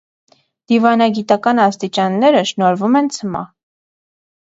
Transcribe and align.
Դիվանագիտական 0.73 1.63
աստիճանները 1.67 2.43
շնորհվում 2.55 3.01
են 3.05 3.15
ցմահ։ 3.19 3.49